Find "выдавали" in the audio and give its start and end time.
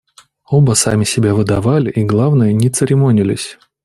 1.35-1.91